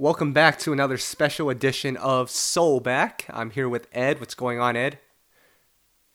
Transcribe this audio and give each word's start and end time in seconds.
Welcome 0.00 0.32
back 0.32 0.60
to 0.60 0.72
another 0.72 0.96
special 0.96 1.50
edition 1.50 1.96
of 1.96 2.30
Soul 2.30 2.78
Back. 2.78 3.24
I'm 3.30 3.50
here 3.50 3.68
with 3.68 3.88
Ed. 3.92 4.20
What's 4.20 4.36
going 4.36 4.60
on, 4.60 4.76
Ed? 4.76 5.00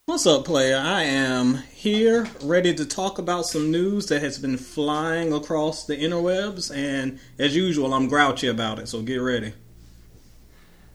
What's 0.05 0.25
up, 0.25 0.45
player? 0.45 0.77
I 0.77 1.03
am 1.03 1.55
here 1.55 2.29
ready 2.41 2.73
to 2.75 2.85
talk 2.85 3.19
about 3.19 3.45
some 3.45 3.71
news 3.71 4.07
that 4.07 4.21
has 4.21 4.39
been 4.39 4.55
flying 4.55 5.33
across 5.33 5.85
the 5.85 5.97
interwebs, 5.97 6.73
and 6.73 7.19
as 7.37 7.57
usual, 7.57 7.93
I'm 7.93 8.07
grouchy 8.07 8.47
about 8.47 8.79
it, 8.79 8.87
so 8.87 9.01
get 9.01 9.17
ready. 9.17 9.51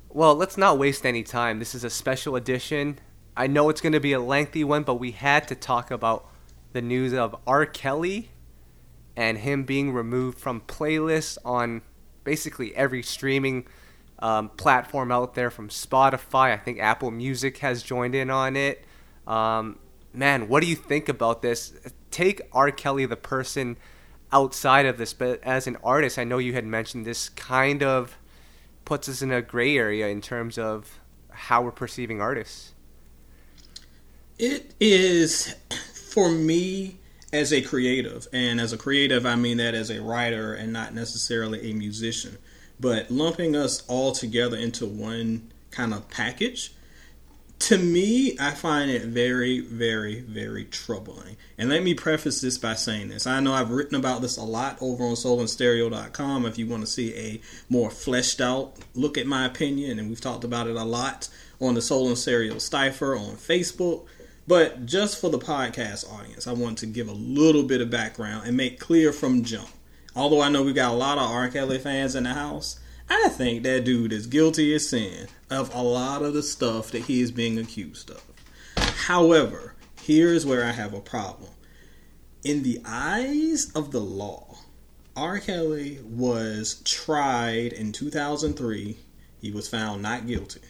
Well, 0.09 0.35
let's 0.35 0.57
not 0.57 0.79
waste 0.79 1.05
any 1.05 1.23
time. 1.23 1.59
This 1.59 1.75
is 1.75 1.85
a 1.85 1.91
special 1.91 2.37
edition. 2.37 3.01
I 3.37 3.49
know 3.49 3.69
it's 3.69 3.83
going 3.83 3.93
to 3.93 4.01
be 4.01 4.15
a 4.15 4.19
lengthy 4.19 4.65
one, 4.65 4.85
but 4.85 4.95
we 4.95 5.11
had 5.11 5.47
to 5.49 5.55
talk 5.55 5.91
about 5.91 6.27
the 6.73 6.81
news 6.81 7.13
of 7.13 7.37
R. 7.47 7.67
Kelly 7.67 8.31
and 9.15 9.37
him 9.37 9.65
being 9.65 9.93
removed 9.93 10.39
from 10.39 10.63
playlists 10.63 11.37
on 11.45 11.83
basically 12.29 12.77
every 12.77 13.03
streaming 13.03 13.67
um, 14.19 14.51
platform 14.51 15.11
out 15.11 15.33
there 15.33 15.51
from 15.51 15.71
Spotify. 15.71 16.53
I 16.53 16.59
think 16.59 16.79
Apple 16.79 17.11
Music 17.11 17.57
has 17.59 17.83
joined 17.83 18.15
in 18.15 18.29
on 18.29 18.55
it. 18.55 18.85
Um, 19.27 19.79
man, 20.13 20.47
what 20.47 20.63
do 20.63 20.67
you 20.67 20.77
think 20.77 21.09
about 21.09 21.41
this? 21.41 21.73
Take 22.11 22.43
R. 22.53 22.71
Kelly, 22.71 23.07
the 23.07 23.17
person 23.17 23.79
outside 24.31 24.85
of 24.85 24.99
this, 24.99 25.15
but 25.15 25.43
as 25.43 25.67
an 25.67 25.79
artist, 25.83 26.19
I 26.19 26.25
know 26.25 26.37
you 26.37 26.53
had 26.53 26.67
mentioned 26.67 27.07
this 27.07 27.31
kind 27.31 27.83
of 27.83 28.19
puts 28.85 29.09
us 29.09 29.23
in 29.23 29.33
a 29.33 29.41
gray 29.41 29.79
area 29.79 30.09
in 30.09 30.21
terms 30.21 30.59
of 30.59 31.01
how 31.31 31.63
we're 31.63 31.71
perceiving 31.71 32.21
artists. 32.21 32.75
It 34.39 34.75
is, 34.79 35.55
for 36.13 36.31
me, 36.31 36.99
as 37.33 37.53
a 37.53 37.61
creative, 37.61 38.27
and 38.33 38.61
as 38.61 38.73
a 38.73 38.79
creative, 38.79 39.27
I 39.27 39.37
mean 39.37 39.59
that 39.59 39.75
as 39.75 39.91
a 39.91 40.01
writer 40.01 40.55
and 40.55 40.73
not 40.73 40.95
necessarily 40.95 41.71
a 41.71 41.75
musician, 41.75 42.39
but 42.81 43.11
lumping 43.11 43.55
us 43.55 43.85
all 43.87 44.13
together 44.13 44.57
into 44.57 44.87
one 44.87 45.51
kind 45.71 45.93
of 45.93 46.09
package, 46.09 46.73
to 47.59 47.77
me, 47.77 48.37
I 48.39 48.53
find 48.53 48.91
it 48.91 49.03
very, 49.03 49.61
very, 49.61 50.21
very 50.21 50.65
troubling. 50.65 51.37
And 51.59 51.69
let 51.69 51.83
me 51.83 51.93
preface 51.93 52.41
this 52.41 52.57
by 52.57 52.75
saying 52.75 53.09
this. 53.09 53.27
I 53.27 53.41
know 53.41 53.53
I've 53.53 53.71
written 53.71 53.97
about 53.97 54.23
this 54.23 54.37
a 54.37 54.45
lot 54.45 54.79
over 54.81 55.05
on 55.05 55.15
soulandstereo.com 55.15 56.47
if 56.47 56.57
you 56.57 56.69
want 56.69 56.85
to 56.85 56.87
see 56.87 57.15
a 57.17 57.41
more 57.69 57.91
fleshed 57.91 58.41
out 58.41 58.75
look 58.95 59.19
at 59.19 59.27
my 59.27 59.45
opinion, 59.45 59.99
and 59.99 60.09
we've 60.09 60.21
talked 60.21 60.45
about 60.45 60.69
it 60.69 60.77
a 60.77 60.85
lot 60.85 61.29
on 61.61 61.75
the 61.75 61.83
Soul 61.83 62.09
and 62.09 62.17
Stereo 62.17 62.59
Cipher 62.59 63.17
on 63.17 63.35
Facebook. 63.37 64.07
But 64.49 64.87
just 64.87 65.21
for 65.21 65.29
the 65.29 65.39
podcast 65.39 66.11
audience, 66.11 66.47
I 66.47 66.55
want 66.55 66.79
to 66.79 66.87
give 66.87 67.07
a 67.07 67.13
little 67.13 67.65
bit 67.65 67.83
of 67.83 67.91
background 67.91 68.47
and 68.47 68.57
make 68.57 68.81
clear 68.81 69.13
from 69.13 69.45
jump. 69.45 69.69
Although 70.17 70.41
I 70.41 70.49
know 70.49 70.63
we 70.63 70.73
got 70.73 70.93
a 70.93 70.97
lot 70.97 71.19
of 71.19 71.31
R. 71.31 71.51
Kelly 71.51 71.79
fans 71.79 72.15
in 72.15 72.23
the 72.23 72.33
house, 72.33 72.81
I 73.11 73.29
think 73.29 73.63
that 73.63 73.85
dude 73.85 74.11
is 74.11 74.27
guilty 74.27 74.75
as 74.75 74.89
sin 74.89 75.29
of 75.51 75.75
a 75.75 75.83
lot 75.83 76.23
of 76.23 76.33
the 76.33 76.43
stuff 76.43 76.91
that 76.93 77.03
he 77.03 77.21
is 77.21 77.31
being 77.31 77.59
accused 77.59 78.11
of. 78.11 78.23
However, 78.79 79.75
here's 80.01 80.47
where 80.47 80.65
I 80.65 80.73
have 80.73 80.95
a 80.95 81.01
problem. 81.01 81.51
In 82.43 82.63
the 82.63 82.81
eyes 82.87 83.71
of 83.75 83.91
the 83.91 84.01
law, 84.01 84.61
R. 85.15 85.41
Kelly 85.41 85.99
was 86.03 86.81
tried 86.87 87.75
in 87.75 87.93
2003. 87.93 88.97
He 89.43 89.51
was 89.51 89.69
found 89.69 90.01
not 90.01 90.27
guilty 90.27 90.63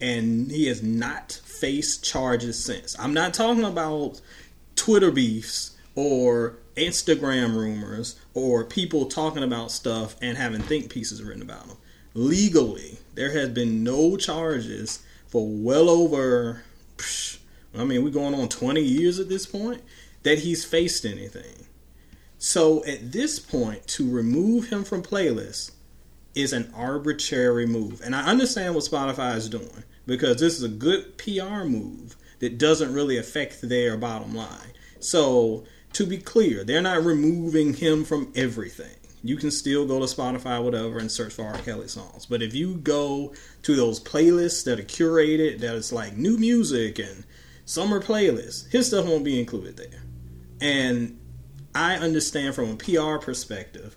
and 0.00 0.50
he 0.50 0.66
has 0.66 0.82
not 0.82 1.32
faced 1.44 2.04
charges 2.04 2.62
since. 2.62 2.98
I'm 2.98 3.14
not 3.14 3.34
talking 3.34 3.64
about 3.64 4.20
Twitter 4.76 5.10
beefs 5.10 5.76
or 5.94 6.56
Instagram 6.76 7.54
rumors 7.56 8.18
or 8.34 8.64
people 8.64 9.06
talking 9.06 9.42
about 9.42 9.70
stuff 9.70 10.16
and 10.20 10.36
having 10.36 10.62
think 10.62 10.90
pieces 10.90 11.22
written 11.22 11.42
about 11.42 11.68
them. 11.68 11.76
Legally, 12.14 12.98
there 13.14 13.32
has 13.32 13.48
been 13.50 13.82
no 13.82 14.16
charges 14.16 15.02
for 15.26 15.46
well 15.48 15.88
over, 15.88 16.62
I 17.76 17.84
mean, 17.84 18.04
we're 18.04 18.10
going 18.10 18.34
on 18.34 18.48
20 18.48 18.80
years 18.80 19.18
at 19.18 19.28
this 19.28 19.46
point, 19.46 19.82
that 20.22 20.40
he's 20.40 20.64
faced 20.64 21.04
anything. 21.04 21.66
So 22.38 22.84
at 22.84 23.12
this 23.12 23.38
point, 23.38 23.86
to 23.88 24.10
remove 24.10 24.68
him 24.68 24.84
from 24.84 25.02
playlists 25.02 25.72
is 26.34 26.52
an 26.52 26.72
arbitrary 26.76 27.66
move. 27.66 28.00
And 28.04 28.14
I 28.14 28.26
understand 28.26 28.74
what 28.74 28.84
Spotify 28.84 29.36
is 29.36 29.48
doing 29.48 29.84
because 30.06 30.38
this 30.40 30.54
is 30.54 30.62
a 30.62 30.68
good 30.68 31.16
PR 31.18 31.64
move 31.64 32.16
that 32.40 32.58
doesn't 32.58 32.92
really 32.92 33.16
affect 33.16 33.62
their 33.62 33.96
bottom 33.96 34.34
line. 34.34 34.72
So, 35.00 35.64
to 35.94 36.06
be 36.06 36.18
clear, 36.18 36.64
they're 36.64 36.82
not 36.82 37.04
removing 37.04 37.74
him 37.74 38.04
from 38.04 38.32
everything. 38.34 38.96
You 39.22 39.36
can 39.36 39.50
still 39.50 39.86
go 39.86 40.00
to 40.00 40.04
Spotify, 40.04 40.62
whatever, 40.62 40.98
and 40.98 41.10
search 41.10 41.32
for 41.32 41.44
R. 41.44 41.56
Kelly 41.58 41.88
songs. 41.88 42.26
But 42.26 42.42
if 42.42 42.54
you 42.54 42.74
go 42.74 43.32
to 43.62 43.74
those 43.74 43.98
playlists 43.98 44.64
that 44.64 44.78
are 44.78 44.82
curated, 44.82 45.60
that 45.60 45.74
is 45.74 45.92
like 45.92 46.16
new 46.16 46.36
music 46.36 46.98
and 46.98 47.24
summer 47.64 48.02
playlists, 48.02 48.70
his 48.70 48.88
stuff 48.88 49.06
won't 49.06 49.24
be 49.24 49.40
included 49.40 49.76
there. 49.76 50.02
And 50.60 51.18
I 51.74 51.96
understand 51.96 52.54
from 52.54 52.72
a 52.72 52.76
PR 52.76 53.24
perspective 53.24 53.96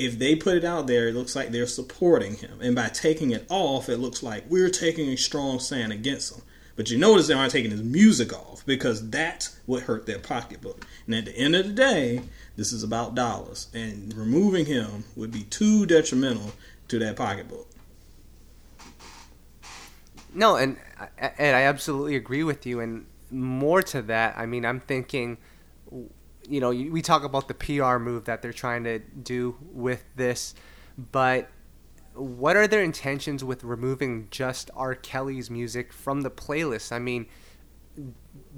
if 0.00 0.18
they 0.18 0.34
put 0.34 0.56
it 0.56 0.64
out 0.64 0.86
there, 0.86 1.08
it 1.08 1.14
looks 1.14 1.36
like 1.36 1.50
they're 1.50 1.66
supporting 1.66 2.36
him. 2.36 2.58
And 2.62 2.74
by 2.74 2.88
taking 2.88 3.32
it 3.32 3.44
off, 3.50 3.90
it 3.90 3.98
looks 3.98 4.22
like 4.22 4.44
we're 4.48 4.70
taking 4.70 5.10
a 5.10 5.16
strong 5.16 5.60
stand 5.60 5.92
against 5.92 6.34
him. 6.34 6.42
But 6.74 6.90
you 6.90 6.96
notice 6.96 7.26
they 7.26 7.34
aren't 7.34 7.52
taking 7.52 7.70
his 7.70 7.82
music 7.82 8.32
off 8.32 8.64
because 8.64 9.10
that's 9.10 9.58
what 9.66 9.82
hurt 9.82 10.06
their 10.06 10.18
pocketbook. 10.18 10.86
And 11.04 11.14
at 11.14 11.26
the 11.26 11.36
end 11.36 11.54
of 11.54 11.66
the 11.66 11.74
day, 11.74 12.22
this 12.56 12.72
is 12.72 12.82
about 12.82 13.14
dollars. 13.14 13.68
And 13.74 14.14
removing 14.14 14.64
him 14.64 15.04
would 15.16 15.30
be 15.30 15.42
too 15.42 15.84
detrimental 15.84 16.52
to 16.88 16.98
that 17.00 17.16
pocketbook. 17.16 17.68
No, 20.32 20.56
and 20.56 20.78
and 21.18 21.56
I 21.56 21.62
absolutely 21.62 22.16
agree 22.16 22.44
with 22.44 22.64
you. 22.64 22.80
And 22.80 23.04
more 23.30 23.82
to 23.82 24.00
that, 24.02 24.38
I 24.38 24.46
mean, 24.46 24.64
I'm 24.64 24.80
thinking 24.80 25.36
you 26.50 26.60
know, 26.60 26.70
we 26.70 27.00
talk 27.00 27.22
about 27.22 27.48
the 27.48 27.54
PR 27.54 27.98
move 27.98 28.24
that 28.24 28.42
they're 28.42 28.52
trying 28.52 28.84
to 28.84 28.98
do 28.98 29.56
with 29.72 30.04
this, 30.16 30.54
but 31.12 31.48
what 32.14 32.56
are 32.56 32.66
their 32.66 32.82
intentions 32.82 33.44
with 33.44 33.62
removing 33.62 34.26
just 34.30 34.70
R. 34.74 34.96
Kelly's 34.96 35.48
music 35.48 35.92
from 35.92 36.22
the 36.22 36.30
playlist? 36.30 36.90
I 36.90 36.98
mean, 36.98 37.26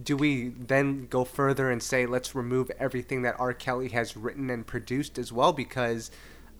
do 0.02 0.16
we 0.16 0.48
then 0.48 1.06
go 1.06 1.25
further 1.25 1.70
and 1.70 1.82
say 1.82 2.06
let's 2.06 2.34
remove 2.34 2.70
everything 2.78 3.22
that 3.22 3.38
R. 3.38 3.52
Kelly 3.52 3.91
has 3.91 4.16
written 4.16 4.48
and 4.48 4.66
produced 4.66 5.19
as 5.19 5.31
well? 5.31 5.52
Because, 5.52 6.10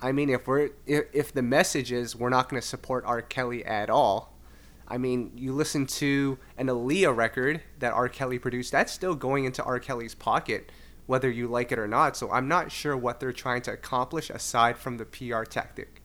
I 0.03 0.13
mean, 0.13 0.29
if 0.29 0.47
we're 0.47 0.71
if, 0.87 1.05
if 1.15 1.33
the 1.33 1.43
message 1.43 1.93
is 1.93 2.15
we're 2.15 2.29
not 2.29 2.51
going 2.51 2.61
to 2.61 2.67
support 2.67 3.05
R. 3.07 3.23
Kelly 3.23 3.65
at 3.65 3.89
all, 3.89 4.37
I 4.87 4.99
mean, 4.99 5.33
you 5.35 5.55
listen 5.55 5.87
to 5.87 6.39
an 6.59 6.67
Aaliyah 6.67 7.17
record 7.17 7.63
that 7.79 7.95
R. 7.95 8.11
Kelly 8.11 8.39
produced, 8.39 8.71
that's 8.71 8.93
still 8.93 9.15
going 9.15 9.47
into 9.47 9.63
R. 9.65 9.81
Kelly's 9.81 10.15
pocket 10.15 10.71
whether 11.07 11.31
you 11.31 11.49
like 11.49 11.73
it 11.73 11.79
or 11.79 11.89
not. 11.89 12.17
So 12.17 12.31
I'm 12.31 12.49
not 12.49 12.73
sure 12.73 12.97
what 12.97 13.21
they're 13.21 13.33
trying 13.33 13.63
to 13.63 13.73
accomplish 13.73 14.31
aside 14.31 14.77
from 14.79 14.99
the 14.99 15.05
PR 15.05 15.45
tactic. 15.45 16.03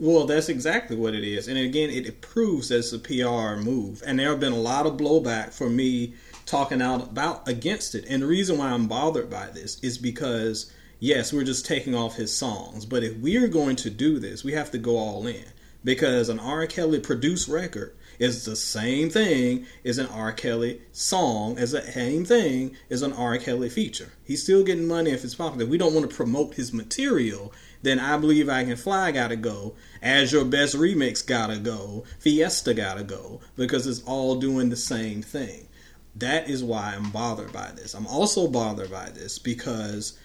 Well, 0.00 0.26
that's 0.26 0.48
exactly 0.48 0.96
what 0.96 1.14
it 1.14 1.22
is. 1.22 1.46
And 1.46 1.58
again, 1.58 1.90
it 1.90 2.20
proves 2.20 2.70
as 2.70 2.92
a 2.92 2.98
PR 2.98 3.60
move. 3.62 4.02
And 4.04 4.18
there 4.18 4.30
have 4.30 4.40
been 4.40 4.52
a 4.52 4.56
lot 4.56 4.86
of 4.86 4.96
blowback 4.96 5.52
for 5.52 5.70
me 5.70 6.14
talking 6.44 6.82
out 6.82 7.02
about 7.02 7.46
against 7.46 7.94
it. 7.94 8.04
And 8.08 8.22
the 8.22 8.26
reason 8.26 8.58
why 8.58 8.70
I'm 8.70 8.88
bothered 8.88 9.30
by 9.30 9.46
this 9.46 9.78
is 9.82 9.98
because 9.98 10.72
yes, 11.02 11.32
we're 11.32 11.42
just 11.42 11.66
taking 11.66 11.96
off 11.96 12.14
his 12.14 12.32
songs, 12.32 12.86
but 12.86 13.02
if 13.02 13.16
we're 13.16 13.48
going 13.48 13.74
to 13.74 13.90
do 13.90 14.20
this, 14.20 14.44
we 14.44 14.52
have 14.52 14.70
to 14.70 14.78
go 14.78 14.96
all 14.96 15.26
in 15.26 15.44
because 15.82 16.28
an 16.28 16.38
R. 16.38 16.64
Kelly 16.68 17.00
produced 17.00 17.48
record 17.48 17.92
is 18.22 18.44
the 18.44 18.56
same 18.56 19.10
thing 19.10 19.66
as 19.84 19.98
an 19.98 20.06
R. 20.06 20.32
Kelly 20.32 20.80
song, 20.92 21.58
as 21.58 21.72
the 21.72 21.82
same 21.82 22.24
thing 22.24 22.76
as 22.88 23.02
an 23.02 23.12
R. 23.12 23.36
Kelly 23.38 23.68
feature. 23.68 24.12
He's 24.22 24.42
still 24.42 24.62
getting 24.62 24.86
money 24.86 25.10
if 25.10 25.24
it's 25.24 25.34
popular. 25.34 25.64
If 25.64 25.70
we 25.70 25.78
don't 25.78 25.94
want 25.94 26.08
to 26.08 26.16
promote 26.16 26.54
his 26.54 26.72
material, 26.72 27.52
then 27.82 27.98
I 27.98 28.16
believe 28.16 28.48
I 28.48 28.64
Can 28.64 28.76
Fly 28.76 29.10
gotta 29.10 29.36
go. 29.36 29.74
As 30.00 30.32
Your 30.32 30.44
Best 30.44 30.76
Remix 30.76 31.26
gotta 31.26 31.58
go. 31.58 32.04
Fiesta 32.20 32.74
gotta 32.74 33.02
go. 33.02 33.40
Because 33.56 33.86
it's 33.86 34.04
all 34.04 34.36
doing 34.36 34.70
the 34.70 34.76
same 34.76 35.22
thing. 35.22 35.66
That 36.14 36.48
is 36.48 36.62
why 36.62 36.94
I'm 36.94 37.10
bothered 37.10 37.52
by 37.52 37.72
this. 37.74 37.94
I'm 37.94 38.06
also 38.06 38.46
bothered 38.46 38.90
by 38.90 39.10
this 39.10 39.38
because 39.38 40.16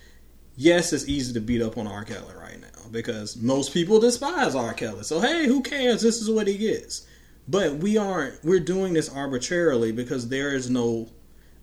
yes, 0.56 0.94
it's 0.94 1.08
easy 1.08 1.34
to 1.34 1.40
beat 1.40 1.62
up 1.64 1.78
on 1.78 1.88
R. 1.88 2.04
Kelly 2.04 2.36
right 2.40 2.60
now 2.60 2.68
because 2.92 3.38
most 3.38 3.74
people 3.74 4.00
despise 4.00 4.54
R. 4.54 4.74
Kelly. 4.74 5.04
So 5.04 5.20
hey, 5.20 5.48
who 5.48 5.64
cares? 5.64 6.02
This 6.02 6.22
is 6.22 6.30
what 6.30 6.48
he 6.48 6.58
gets. 6.58 7.07
But 7.48 7.78
we 7.78 7.98
aren't. 7.98 8.44
We're 8.44 8.60
doing 8.60 8.94
this 8.94 9.10
arbitrarily 9.10 9.92
because 9.92 10.30
there 10.30 10.54
is 10.54 10.70
no. 10.70 11.10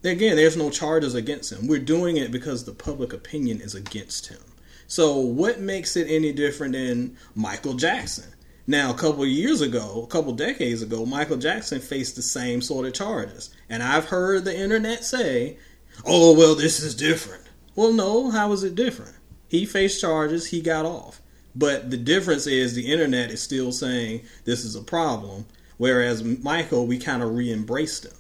Again, 0.03 0.37
there's 0.37 0.57
no 0.57 0.71
charges 0.71 1.15
against 1.15 1.51
him. 1.53 1.67
We're 1.67 1.79
doing 1.79 2.19
it 2.19 2.31
because 2.31 2.65
the 2.65 2.73
public 2.73 3.13
opinion 3.13 3.61
is 3.61 3.75
against 3.75 4.27
him. 4.27 4.41
So 4.87 5.17
what 5.19 5.61
makes 5.61 5.97
it 5.97 6.09
any 6.09 6.33
different 6.33 6.75
than 6.75 7.17
Michael 7.35 7.75
Jackson? 7.75 8.35
Now, 8.67 8.91
a 8.91 8.97
couple 8.97 9.27
years 9.27 9.61
ago, 9.61 10.03
a 10.03 10.07
couple 10.07 10.33
decades 10.33 10.83
ago, 10.83 11.05
Michael 11.05 11.37
Jackson 11.37 11.81
faced 11.81 12.17
the 12.17 12.23
same 12.23 12.63
sort 12.63 12.87
of 12.87 12.95
charges. 12.95 13.55
And 13.69 13.83
I've 13.83 14.07
heard 14.07 14.45
the 14.45 14.59
internet 14.59 15.05
say, 15.05 15.59
oh, 16.07 16.35
well, 16.35 16.55
this 16.55 16.81
is 16.81 16.95
different. 16.95 17.45
Well, 17.75 17.93
no, 17.93 18.31
how 18.31 18.53
is 18.53 18.63
it 18.63 18.75
different? 18.75 19.17
He 19.49 19.67
faced 19.67 20.01
charges, 20.01 20.47
he 20.47 20.63
got 20.63 20.87
off. 20.87 21.21
But 21.55 21.91
the 21.91 21.97
difference 21.97 22.47
is 22.47 22.75
the 22.75 22.91
internet 22.91 23.31
is 23.31 23.43
still 23.43 23.71
saying 23.71 24.23
this 24.45 24.65
is 24.65 24.75
a 24.75 24.83
problem, 24.83 25.47
whereas 25.77 26.23
Michael, 26.23 26.87
we 26.87 26.99
kind 26.99 27.23
of 27.23 27.35
re 27.35 27.53
embraced 27.53 28.05
him. 28.05 28.13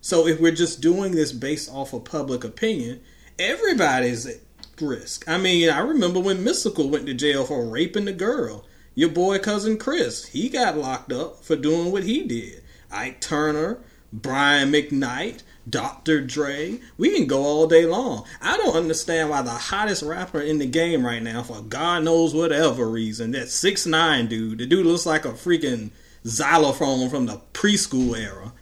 So 0.00 0.26
if 0.26 0.40
we're 0.40 0.52
just 0.52 0.80
doing 0.80 1.12
this 1.12 1.32
based 1.32 1.70
off 1.70 1.92
of 1.92 2.04
public 2.04 2.44
opinion, 2.44 3.00
everybody's 3.38 4.26
at 4.26 4.40
risk. 4.80 5.28
I 5.28 5.38
mean, 5.38 5.70
I 5.70 5.78
remember 5.78 6.20
when 6.20 6.44
Mystikal 6.44 6.90
went 6.90 7.06
to 7.06 7.14
jail 7.14 7.44
for 7.44 7.64
raping 7.64 8.06
the 8.06 8.12
girl. 8.12 8.64
Your 8.94 9.10
boy 9.10 9.38
cousin 9.38 9.78
Chris, 9.78 10.26
he 10.26 10.48
got 10.48 10.76
locked 10.76 11.12
up 11.12 11.42
for 11.44 11.56
doing 11.56 11.92
what 11.92 12.02
he 12.02 12.24
did. 12.24 12.62
Ike 12.90 13.20
Turner, 13.20 13.78
Brian 14.12 14.70
McKnight, 14.70 15.42
Dr. 15.68 16.20
Dre. 16.20 16.80
We 16.98 17.14
can 17.14 17.26
go 17.26 17.42
all 17.42 17.66
day 17.66 17.86
long. 17.86 18.26
I 18.40 18.56
don't 18.58 18.76
understand 18.76 19.30
why 19.30 19.42
the 19.42 19.50
hottest 19.50 20.02
rapper 20.02 20.40
in 20.40 20.58
the 20.58 20.66
game 20.66 21.06
right 21.06 21.22
now, 21.22 21.42
for 21.42 21.62
God 21.62 22.04
knows 22.04 22.34
whatever 22.34 22.88
reason, 22.88 23.30
that 23.30 23.48
six 23.48 23.86
nine 23.86 24.26
dude, 24.26 24.58
the 24.58 24.66
dude 24.66 24.84
looks 24.84 25.06
like 25.06 25.24
a 25.24 25.30
freaking 25.30 25.90
xylophone 26.26 27.08
from 27.08 27.26
the 27.26 27.40
preschool 27.52 28.16
era, 28.18 28.52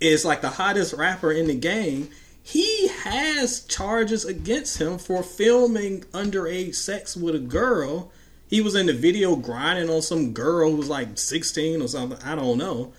is 0.00 0.24
like 0.24 0.42
the 0.42 0.50
hottest 0.50 0.92
rapper 0.92 1.32
in 1.32 1.46
the 1.46 1.54
game. 1.54 2.10
He 2.42 2.88
has 2.88 3.64
charges 3.64 4.24
against 4.24 4.80
him 4.80 4.98
for 4.98 5.22
filming 5.22 6.02
underage 6.12 6.76
sex 6.76 7.16
with 7.16 7.34
a 7.34 7.40
girl. 7.40 8.12
He 8.48 8.60
was 8.60 8.76
in 8.76 8.86
the 8.86 8.92
video 8.92 9.34
grinding 9.34 9.90
on 9.90 10.02
some 10.02 10.32
girl 10.32 10.70
who 10.70 10.76
was 10.76 10.88
like 10.88 11.18
16 11.18 11.82
or 11.82 11.88
something. 11.88 12.18
I 12.22 12.36
don't 12.36 12.58
know. 12.58 12.92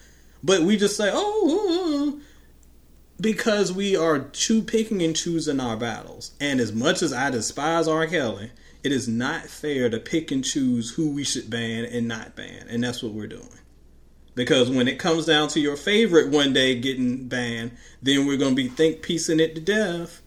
But 0.43 0.61
we 0.61 0.77
just 0.77 0.97
say, 0.97 1.09
oh, 1.13 2.11
uh, 2.11 2.17
uh, 2.17 2.19
because 3.19 3.71
we 3.71 3.95
are 3.95 4.19
too 4.19 4.61
picking 4.61 5.01
and 5.01 5.15
choosing 5.15 5.59
our 5.59 5.77
battles. 5.77 6.31
And 6.39 6.59
as 6.59 6.71
much 6.71 7.01
as 7.01 7.13
I 7.13 7.29
despise 7.31 7.87
R. 7.87 8.05
Kelly, 8.05 8.51
it 8.83 8.91
is 8.91 9.07
not 9.07 9.47
fair 9.47 9.89
to 9.89 9.99
pick 9.99 10.31
and 10.31 10.45
choose 10.45 10.91
who 10.91 11.09
we 11.09 11.23
should 11.23 11.49
ban 11.49 11.85
and 11.85 12.07
not 12.07 12.35
ban. 12.35 12.67
And 12.69 12.83
that's 12.83 13.01
what 13.01 13.13
we're 13.13 13.27
doing. 13.27 13.56
Because 14.37 14.69
when 14.69 14.87
it 14.87 14.99
comes 14.99 15.25
down 15.25 15.47
to 15.49 15.59
your 15.59 15.75
favorite 15.75 16.29
one 16.29 16.53
day 16.53 16.79
getting 16.79 17.27
banned, 17.27 17.71
then 18.03 18.27
we're 18.27 18.37
going 18.37 18.51
to 18.51 18.55
be 18.55 18.67
think 18.67 19.01
piecing 19.01 19.39
it 19.39 19.55
to 19.55 19.61
death. 19.61 20.21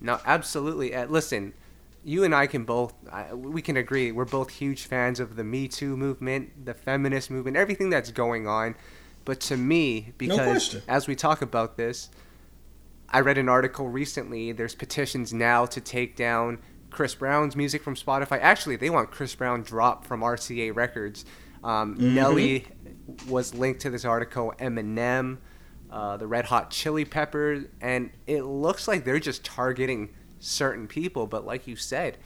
No, 0.00 0.18
absolutely. 0.26 0.92
Uh, 0.92 1.06
listen, 1.06 1.54
you 2.02 2.24
and 2.24 2.34
I 2.34 2.48
can 2.48 2.64
both 2.64 2.94
uh, 3.12 3.36
we 3.36 3.62
can 3.62 3.76
agree 3.76 4.10
we're 4.10 4.24
both 4.24 4.50
huge 4.50 4.86
fans 4.86 5.20
of 5.20 5.36
the 5.36 5.44
Me 5.44 5.68
Too 5.68 5.96
movement, 5.96 6.66
the 6.66 6.74
feminist 6.74 7.30
movement, 7.30 7.56
everything 7.56 7.90
that's 7.90 8.10
going 8.10 8.48
on. 8.48 8.74
But 9.24 9.38
to 9.42 9.56
me, 9.56 10.12
because 10.18 10.74
no 10.74 10.80
as 10.88 11.06
we 11.06 11.14
talk 11.14 11.42
about 11.42 11.76
this, 11.76 12.10
I 13.08 13.20
read 13.20 13.38
an 13.38 13.48
article 13.48 13.88
recently. 13.88 14.50
There's 14.50 14.74
petitions 14.74 15.32
now 15.32 15.64
to 15.66 15.80
take 15.80 16.16
down 16.16 16.58
Chris 16.90 17.14
Brown's 17.14 17.54
music 17.54 17.84
from 17.84 17.94
Spotify. 17.94 18.40
Actually, 18.40 18.74
they 18.74 18.90
want 18.90 19.12
Chris 19.12 19.32
Brown 19.32 19.62
dropped 19.62 20.08
from 20.08 20.22
RCA 20.22 20.74
Records. 20.74 21.24
Um, 21.62 21.94
mm-hmm. 21.94 22.14
Nelly 22.14 22.66
was 23.28 23.54
linked 23.54 23.80
to 23.80 23.90
this 23.90 24.04
article. 24.04 24.54
Eminem, 24.58 25.38
uh, 25.90 26.16
the 26.16 26.26
Red 26.26 26.46
Hot 26.46 26.70
Chili 26.70 27.04
Peppers, 27.04 27.66
and 27.80 28.10
it 28.26 28.42
looks 28.42 28.88
like 28.88 29.04
they're 29.04 29.20
just 29.20 29.44
targeting 29.44 30.10
certain 30.38 30.86
people. 30.86 31.26
But 31.26 31.44
like 31.44 31.66
you 31.66 31.76
said, 31.76 32.18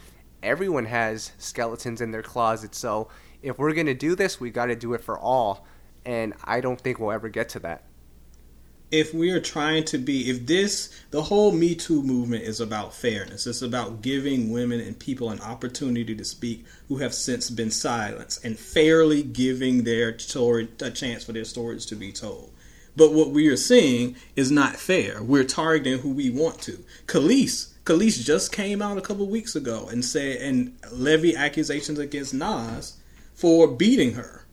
everyone 0.43 0.87
has 0.87 1.33
skeletons 1.39 2.01
in 2.01 2.11
their 2.11 2.23
closet. 2.23 2.75
So 2.75 3.09
if 3.43 3.59
we're 3.59 3.75
gonna 3.75 3.95
do 3.95 4.15
this, 4.15 4.41
we 4.41 4.51
got 4.51 4.67
to 4.67 4.77
do 4.77 4.95
it 4.95 5.03
for 5.03 5.19
all 5.19 5.67
and 6.07 6.35
I 6.45 6.61
don't 6.61 6.81
think 6.81 6.99
we'll 6.99 7.13
ever 7.13 7.29
get 7.29 7.51
to 7.51 7.59
that. 7.61 7.83
If 8.93 9.13
we 9.13 9.31
are 9.33 9.41
trying 9.41 9.85
to 9.87 9.99
be, 9.99 10.31
if 10.31 10.47
this, 10.47 10.91
the 11.11 11.23
whole 11.23 11.51
Me 11.51 11.75
Too 11.75 12.03
movement 12.03 12.45
is 12.45 12.61
about 12.61 12.95
fairness, 12.95 13.47
it's 13.47 13.61
about 13.61 14.01
giving 14.01 14.53
women 14.53 14.81
and 14.81 14.97
people 14.97 15.31
an 15.31 15.41
opportunity 15.41 16.15
to 16.15 16.25
speak 16.25 16.65
who 16.87 16.99
have 16.99 17.13
since 17.13 17.51
been 17.51 17.73
silenced 17.73 18.45
and 18.45 18.57
fairly 18.57 19.25
giving 19.25 19.83
their 19.83 20.17
story 20.21 20.69
a 20.81 20.91
chance 20.93 21.25
for 21.25 21.33
their 21.33 21.45
stories 21.45 21.85
to 21.87 21.97
be 21.97 22.13
told. 22.13 22.53
But 22.95 23.13
what 23.13 23.31
we 23.31 23.49
are 23.49 23.57
seeing 23.57 24.15
is 24.37 24.53
not 24.53 24.77
fair. 24.77 25.21
We're 25.21 25.45
targeting 25.45 25.99
who 25.99 26.11
we 26.13 26.31
want 26.31 26.63
to. 26.63 26.85
Kelis, 27.07 27.73
Kelis 27.85 28.25
just 28.25 28.53
came 28.53 28.81
out 28.81 28.99
a 28.99 29.03
couple 29.03 29.27
weeks 29.27 29.57
ago 29.57 29.89
and 29.91 30.05
said 30.05 30.37
and 30.37 30.77
levy 30.93 31.35
accusations 31.35 31.99
against 31.99 32.33
Nas 32.33 32.95
for 33.35 33.67
beating 33.67 34.15
her. 34.15 34.47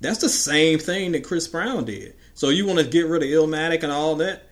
That's 0.00 0.20
the 0.20 0.28
same 0.28 0.78
thing 0.78 1.12
that 1.12 1.24
Chris 1.24 1.48
Brown 1.48 1.84
did. 1.84 2.14
So 2.40 2.48
you 2.48 2.64
want 2.64 2.78
to 2.78 2.86
get 2.86 3.04
rid 3.04 3.22
of 3.22 3.28
Illmatic 3.28 3.82
and 3.82 3.92
all 3.92 4.16
that? 4.16 4.44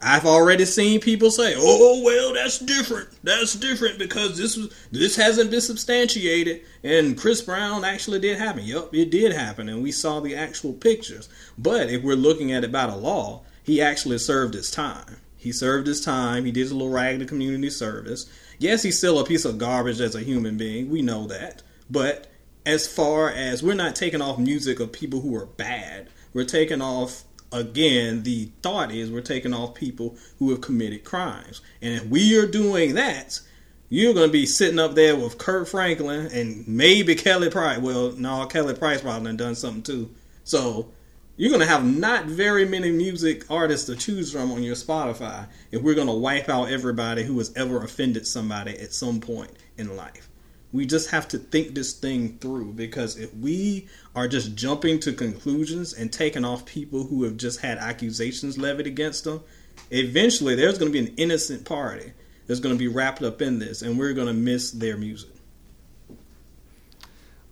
I've 0.00 0.26
already 0.26 0.64
seen 0.64 0.98
people 0.98 1.30
say, 1.30 1.54
"Oh 1.56 2.02
well, 2.02 2.34
that's 2.34 2.58
different. 2.58 3.10
That's 3.22 3.54
different 3.54 3.96
because 3.96 4.36
this 4.36 4.56
was 4.56 4.74
this 4.90 5.14
hasn't 5.14 5.52
been 5.52 5.60
substantiated." 5.60 6.62
And 6.82 7.16
Chris 7.16 7.40
Brown 7.40 7.84
actually 7.84 8.18
did 8.18 8.38
happen. 8.38 8.64
Yup, 8.64 8.92
it 8.92 9.12
did 9.12 9.30
happen, 9.30 9.68
and 9.68 9.84
we 9.84 9.92
saw 9.92 10.18
the 10.18 10.34
actual 10.34 10.72
pictures. 10.72 11.28
But 11.56 11.90
if 11.90 12.02
we're 12.02 12.16
looking 12.16 12.50
at 12.50 12.64
it 12.64 12.72
by 12.72 12.88
the 12.88 12.96
law, 12.96 13.44
he 13.62 13.80
actually 13.80 14.18
served 14.18 14.54
his 14.54 14.72
time. 14.72 15.18
He 15.36 15.52
served 15.52 15.86
his 15.86 16.00
time. 16.00 16.44
He 16.44 16.50
did 16.50 16.72
a 16.72 16.74
little 16.74 16.90
rag 16.90 17.20
to 17.20 17.24
community 17.24 17.70
service. 17.70 18.26
Yes, 18.58 18.82
he's 18.82 18.98
still 18.98 19.20
a 19.20 19.24
piece 19.24 19.44
of 19.44 19.58
garbage 19.58 20.00
as 20.00 20.16
a 20.16 20.24
human 20.24 20.56
being. 20.56 20.90
We 20.90 21.02
know 21.02 21.28
that, 21.28 21.62
but 21.88 22.32
as 22.66 22.88
far 22.88 23.30
as 23.30 23.62
we're 23.62 23.74
not 23.74 23.94
taking 23.94 24.22
off 24.22 24.40
music 24.40 24.80
of 24.80 24.90
people 24.90 25.20
who 25.20 25.36
are 25.36 25.46
bad. 25.46 26.08
We're 26.34 26.44
taking 26.44 26.82
off 26.82 27.24
again, 27.52 28.22
the 28.22 28.50
thought 28.62 28.92
is 28.92 29.10
we're 29.10 29.20
taking 29.20 29.54
off 29.54 29.74
people 29.74 30.16
who 30.38 30.50
have 30.50 30.60
committed 30.60 31.04
crimes. 31.04 31.60
And 31.80 31.94
if 31.94 32.06
we 32.06 32.38
are 32.38 32.46
doing 32.46 32.94
that, 32.94 33.40
you're 33.88 34.14
going 34.14 34.28
to 34.28 34.32
be 34.32 34.46
sitting 34.46 34.78
up 34.78 34.94
there 34.94 35.16
with 35.16 35.38
Kirk 35.38 35.66
Franklin 35.66 36.26
and 36.26 36.68
maybe 36.68 37.14
Kelly 37.14 37.50
Price. 37.50 37.78
Well, 37.78 38.12
no, 38.12 38.44
Kelly 38.46 38.74
Price 38.74 39.00
probably 39.00 39.34
done 39.36 39.54
something 39.54 39.82
too. 39.82 40.10
So 40.44 40.92
you're 41.36 41.50
going 41.50 41.62
to 41.62 41.66
have 41.66 41.84
not 41.84 42.26
very 42.26 42.66
many 42.66 42.90
music 42.90 43.50
artists 43.50 43.86
to 43.86 43.96
choose 43.96 44.32
from 44.32 44.52
on 44.52 44.62
your 44.62 44.74
Spotify 44.74 45.46
if 45.70 45.80
we're 45.80 45.94
going 45.94 46.08
to 46.08 46.12
wipe 46.12 46.48
out 46.48 46.70
everybody 46.70 47.22
who 47.22 47.38
has 47.38 47.52
ever 47.56 47.82
offended 47.82 48.26
somebody 48.26 48.76
at 48.78 48.92
some 48.92 49.20
point 49.20 49.52
in 49.78 49.96
life. 49.96 50.27
We 50.72 50.84
just 50.84 51.10
have 51.10 51.28
to 51.28 51.38
think 51.38 51.74
this 51.74 51.94
thing 51.94 52.38
through 52.38 52.74
because 52.74 53.16
if 53.16 53.34
we 53.34 53.88
are 54.14 54.28
just 54.28 54.54
jumping 54.54 55.00
to 55.00 55.12
conclusions 55.12 55.94
and 55.94 56.12
taking 56.12 56.44
off 56.44 56.66
people 56.66 57.04
who 57.04 57.24
have 57.24 57.38
just 57.38 57.60
had 57.60 57.78
accusations 57.78 58.58
levied 58.58 58.86
against 58.86 59.24
them, 59.24 59.42
eventually 59.90 60.54
there's 60.54 60.78
going 60.78 60.92
to 60.92 61.02
be 61.02 61.06
an 61.06 61.14
innocent 61.16 61.64
party 61.64 62.12
that's 62.46 62.60
going 62.60 62.74
to 62.74 62.78
be 62.78 62.88
wrapped 62.88 63.22
up 63.22 63.40
in 63.40 63.58
this, 63.58 63.82
and 63.82 63.98
we're 63.98 64.14
going 64.14 64.26
to 64.26 64.32
miss 64.32 64.70
their 64.70 64.96
music. 64.96 65.30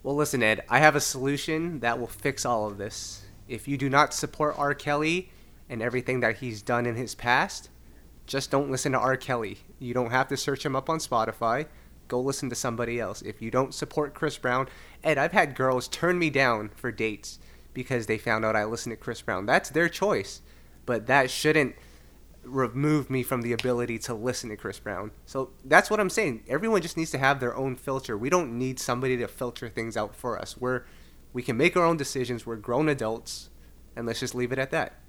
Well, 0.03 0.15
listen, 0.15 0.43
Ed, 0.43 0.63
I 0.69 0.79
have 0.79 0.95
a 0.95 1.01
solution 1.01 1.79
that 1.79 1.99
will 1.99 2.07
fix 2.07 2.45
all 2.45 2.67
of 2.67 2.77
this. 2.77 3.23
If 3.47 3.67
you 3.67 3.77
do 3.77 3.89
not 3.89 4.13
support 4.13 4.55
R. 4.57 4.73
Kelly 4.73 5.31
and 5.69 5.81
everything 5.81 6.19
that 6.21 6.37
he's 6.37 6.61
done 6.61 6.85
in 6.85 6.95
his 6.95 7.15
past, 7.15 7.69
just 8.25 8.51
don't 8.51 8.71
listen 8.71 8.91
to 8.91 8.99
R. 8.99 9.17
Kelly. 9.17 9.59
You 9.79 9.93
don't 9.93 10.11
have 10.11 10.27
to 10.29 10.37
search 10.37 10.65
him 10.65 10.75
up 10.75 10.89
on 10.89 10.99
Spotify 10.99 11.67
go 12.07 12.19
listen 12.19 12.49
to 12.49 12.55
somebody 12.55 12.99
else. 12.99 13.21
If 13.21 13.41
you 13.41 13.51
don't 13.51 13.73
support 13.73 14.13
Chris 14.13 14.37
Brown, 14.37 14.67
and 15.03 15.19
I've 15.19 15.31
had 15.31 15.55
girls 15.55 15.87
turn 15.87 16.19
me 16.19 16.29
down 16.29 16.69
for 16.75 16.91
dates 16.91 17.39
because 17.73 18.07
they 18.07 18.17
found 18.17 18.43
out 18.43 18.55
I 18.55 18.65
listen 18.65 18.89
to 18.89 18.95
Chris 18.95 19.21
Brown. 19.21 19.45
That's 19.45 19.69
their 19.69 19.89
choice, 19.89 20.41
but 20.85 21.07
that 21.07 21.29
shouldn't 21.29 21.75
remove 22.43 23.09
me 23.09 23.23
from 23.23 23.41
the 23.41 23.51
ability 23.51 23.99
to 23.99 24.13
listen 24.13 24.49
to 24.49 24.55
Chris 24.55 24.79
Brown. 24.79 25.11
So 25.25 25.51
that's 25.65 25.89
what 25.89 25.99
I'm 25.99 26.09
saying. 26.09 26.43
Everyone 26.47 26.81
just 26.81 26.97
needs 26.97 27.11
to 27.11 27.17
have 27.17 27.39
their 27.39 27.55
own 27.55 27.75
filter. 27.75 28.17
We 28.17 28.29
don't 28.29 28.57
need 28.57 28.79
somebody 28.79 29.17
to 29.17 29.27
filter 29.27 29.69
things 29.69 29.97
out 29.97 30.15
for 30.15 30.39
us. 30.39 30.57
We're 30.57 30.83
we 31.33 31.43
can 31.43 31.57
make 31.57 31.75
our 31.75 31.85
own 31.85 31.97
decisions. 31.97 32.45
We're 32.45 32.55
grown 32.55 32.89
adults, 32.89 33.49
and 33.95 34.07
let's 34.07 34.21
just 34.21 34.33
leave 34.33 34.51
it 34.51 34.57
at 34.57 34.71
that. 34.71 34.99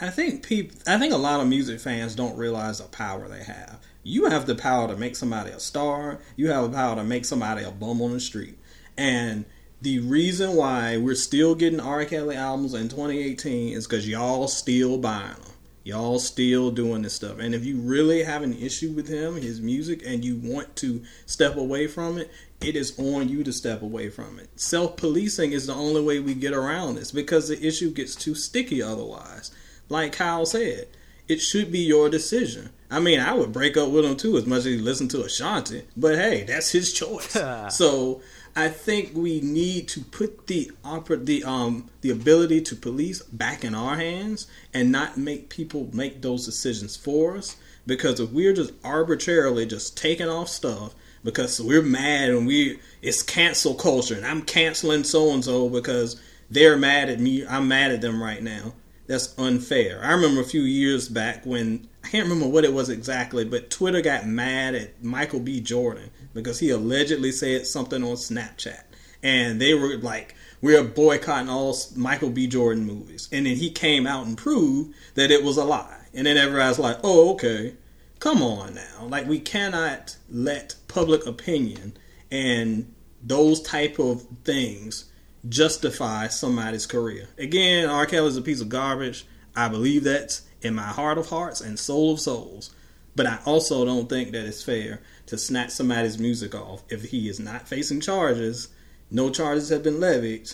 I 0.00 0.10
think 0.10 0.44
people. 0.44 0.76
I 0.86 0.98
think 0.98 1.12
a 1.12 1.18
lot 1.18 1.40
of 1.40 1.48
music 1.48 1.80
fans 1.80 2.14
don't 2.14 2.36
realize 2.36 2.78
the 2.78 2.84
power 2.84 3.28
they 3.28 3.44
have 3.44 3.80
you 4.02 4.26
have 4.26 4.46
the 4.46 4.54
power 4.54 4.88
to 4.88 4.96
make 4.96 5.16
somebody 5.16 5.50
a 5.50 5.60
star. 5.60 6.18
You 6.36 6.50
have 6.50 6.70
the 6.70 6.76
power 6.76 6.96
to 6.96 7.04
make 7.04 7.24
somebody 7.24 7.64
a 7.64 7.70
bum 7.70 8.02
on 8.02 8.12
the 8.12 8.20
street. 8.20 8.58
And 8.96 9.44
the 9.80 10.00
reason 10.00 10.54
why 10.54 10.96
we're 10.96 11.14
still 11.14 11.54
getting 11.54 11.80
R. 11.80 12.04
Kelly 12.04 12.36
albums 12.36 12.74
in 12.74 12.88
2018 12.88 13.76
is 13.76 13.86
because 13.86 14.08
y'all 14.08 14.48
still 14.48 14.98
buying 14.98 15.34
them. 15.34 15.52
Y'all 15.84 16.20
still 16.20 16.70
doing 16.70 17.02
this 17.02 17.14
stuff. 17.14 17.40
And 17.40 17.56
if 17.56 17.64
you 17.64 17.76
really 17.76 18.22
have 18.22 18.42
an 18.42 18.56
issue 18.56 18.92
with 18.92 19.08
him, 19.08 19.34
his 19.34 19.60
music, 19.60 20.02
and 20.06 20.24
you 20.24 20.36
want 20.36 20.76
to 20.76 21.02
step 21.26 21.56
away 21.56 21.88
from 21.88 22.18
it, 22.18 22.30
it 22.60 22.76
is 22.76 22.96
on 23.00 23.28
you 23.28 23.42
to 23.42 23.52
step 23.52 23.82
away 23.82 24.08
from 24.08 24.38
it. 24.38 24.48
Self 24.54 24.96
policing 24.96 25.50
is 25.50 25.66
the 25.66 25.74
only 25.74 26.00
way 26.00 26.20
we 26.20 26.34
get 26.34 26.52
around 26.52 26.94
this 26.94 27.10
because 27.10 27.48
the 27.48 27.66
issue 27.66 27.90
gets 27.90 28.14
too 28.14 28.36
sticky 28.36 28.80
otherwise. 28.80 29.50
Like 29.92 30.12
Kyle 30.12 30.46
said, 30.46 30.88
it 31.28 31.42
should 31.42 31.70
be 31.70 31.80
your 31.80 32.08
decision. 32.08 32.70
I 32.90 32.98
mean, 32.98 33.20
I 33.20 33.34
would 33.34 33.52
break 33.52 33.76
up 33.76 33.90
with 33.90 34.06
him 34.06 34.16
too, 34.16 34.38
as 34.38 34.46
much 34.46 34.60
as 34.60 34.64
he 34.64 34.78
listened 34.78 35.10
to 35.10 35.22
Ashanti. 35.22 35.82
But 35.94 36.14
hey, 36.14 36.44
that's 36.44 36.70
his 36.70 36.94
choice. 36.94 37.32
so 37.68 38.22
I 38.56 38.68
think 38.68 39.10
we 39.14 39.42
need 39.42 39.88
to 39.88 40.00
put 40.00 40.46
the 40.46 40.72
oper- 40.82 41.26
the 41.26 41.44
um 41.44 41.90
the 42.00 42.08
ability 42.08 42.62
to 42.62 42.74
police 42.74 43.20
back 43.20 43.64
in 43.64 43.74
our 43.74 43.96
hands 43.96 44.46
and 44.72 44.90
not 44.90 45.18
make 45.18 45.50
people 45.50 45.90
make 45.92 46.22
those 46.22 46.46
decisions 46.46 46.96
for 46.96 47.36
us. 47.36 47.56
Because 47.86 48.18
if 48.18 48.30
we're 48.30 48.54
just 48.54 48.72
arbitrarily 48.82 49.66
just 49.66 49.94
taking 49.94 50.30
off 50.30 50.48
stuff 50.48 50.94
because 51.22 51.60
we're 51.60 51.82
mad 51.82 52.30
and 52.30 52.46
we 52.46 52.80
it's 53.02 53.22
cancel 53.22 53.74
culture 53.74 54.14
and 54.14 54.24
I'm 54.24 54.40
canceling 54.40 55.04
so 55.04 55.32
and 55.32 55.44
so 55.44 55.68
because 55.68 56.18
they're 56.50 56.78
mad 56.78 57.10
at 57.10 57.20
me. 57.20 57.46
I'm 57.46 57.68
mad 57.68 57.92
at 57.92 58.00
them 58.00 58.22
right 58.22 58.42
now. 58.42 58.72
That's 59.06 59.36
unfair. 59.38 60.00
I 60.02 60.12
remember 60.12 60.40
a 60.40 60.44
few 60.44 60.62
years 60.62 61.08
back 61.08 61.44
when 61.44 61.88
I 62.04 62.08
can't 62.08 62.28
remember 62.28 62.48
what 62.48 62.64
it 62.64 62.72
was 62.72 62.88
exactly, 62.88 63.44
but 63.44 63.70
Twitter 63.70 64.00
got 64.00 64.26
mad 64.26 64.74
at 64.74 65.02
Michael 65.02 65.40
B. 65.40 65.60
Jordan 65.60 66.10
because 66.34 66.58
he 66.60 66.70
allegedly 66.70 67.32
said 67.32 67.66
something 67.66 68.02
on 68.02 68.16
Snapchat. 68.16 68.82
And 69.22 69.60
they 69.60 69.74
were 69.74 69.96
like, 69.96 70.34
we're 70.60 70.84
boycotting 70.84 71.48
all 71.48 71.76
Michael 71.96 72.30
B. 72.30 72.46
Jordan 72.46 72.84
movies. 72.84 73.28
And 73.32 73.46
then 73.46 73.56
he 73.56 73.70
came 73.70 74.06
out 74.06 74.26
and 74.26 74.38
proved 74.38 74.94
that 75.14 75.30
it 75.30 75.42
was 75.42 75.56
a 75.56 75.64
lie. 75.64 76.06
And 76.14 76.26
then 76.26 76.36
everybody's 76.36 76.78
like, 76.78 76.98
oh, 77.02 77.32
okay. 77.34 77.74
Come 78.20 78.42
on 78.42 78.74
now. 78.74 79.06
Like, 79.06 79.26
we 79.26 79.40
cannot 79.40 80.16
let 80.30 80.76
public 80.86 81.26
opinion 81.26 81.96
and 82.30 82.92
those 83.22 83.60
type 83.62 83.98
of 83.98 84.22
things 84.44 85.06
justify 85.48 86.28
somebody's 86.28 86.86
career. 86.86 87.28
Again, 87.38 87.88
R. 87.88 88.06
Kelly 88.06 88.28
is 88.28 88.36
a 88.36 88.42
piece 88.42 88.60
of 88.60 88.68
garbage. 88.68 89.26
I 89.54 89.68
believe 89.68 90.04
that 90.04 90.40
in 90.62 90.74
my 90.74 90.82
heart 90.82 91.18
of 91.18 91.28
hearts 91.28 91.60
and 91.60 91.78
soul 91.78 92.12
of 92.12 92.20
souls. 92.20 92.74
But 93.14 93.26
I 93.26 93.38
also 93.44 93.84
don't 93.84 94.08
think 94.08 94.32
that 94.32 94.46
it's 94.46 94.62
fair 94.62 95.00
to 95.26 95.36
snatch 95.36 95.70
somebody's 95.70 96.18
music 96.18 96.54
off 96.54 96.82
if 96.88 97.10
he 97.10 97.28
is 97.28 97.38
not 97.38 97.68
facing 97.68 98.00
charges, 98.00 98.68
no 99.10 99.28
charges 99.28 99.68
have 99.68 99.82
been 99.82 100.00
levied, 100.00 100.52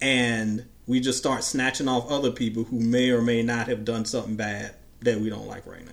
and 0.00 0.66
we 0.86 1.00
just 1.00 1.18
start 1.18 1.42
snatching 1.42 1.88
off 1.88 2.10
other 2.10 2.30
people 2.30 2.64
who 2.64 2.78
may 2.78 3.10
or 3.10 3.20
may 3.20 3.42
not 3.42 3.66
have 3.66 3.84
done 3.84 4.04
something 4.04 4.36
bad 4.36 4.74
that 5.00 5.20
we 5.20 5.28
don't 5.28 5.48
like 5.48 5.66
right 5.66 5.84
now. 5.84 5.92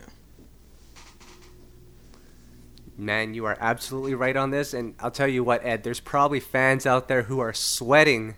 Man, 2.97 3.33
you 3.33 3.45
are 3.45 3.57
absolutely 3.59 4.15
right 4.15 4.35
on 4.35 4.51
this. 4.51 4.73
And 4.73 4.95
I'll 4.99 5.11
tell 5.11 5.27
you 5.27 5.43
what, 5.43 5.65
Ed, 5.65 5.83
there's 5.83 5.99
probably 5.99 6.39
fans 6.39 6.85
out 6.85 7.07
there 7.07 7.23
who 7.23 7.39
are 7.39 7.53
sweating 7.53 8.35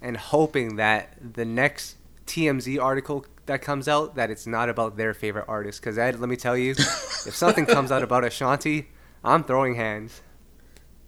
and 0.00 0.16
hoping 0.16 0.76
that 0.76 1.16
the 1.34 1.44
next 1.44 1.96
TMZ 2.26 2.82
article 2.82 3.26
that 3.46 3.60
comes 3.60 3.88
out 3.88 4.14
that 4.14 4.30
it's 4.30 4.46
not 4.46 4.68
about 4.68 4.96
their 4.96 5.12
favorite 5.12 5.44
artist. 5.46 5.80
Because 5.80 5.98
Ed, 5.98 6.18
let 6.20 6.28
me 6.28 6.36
tell 6.36 6.56
you, 6.56 6.70
if 7.26 7.34
something 7.34 7.66
comes 7.66 7.92
out 7.92 8.02
about 8.02 8.24
Ashanti, 8.24 8.88
I'm 9.22 9.44
throwing 9.44 9.74
hands. 9.74 10.22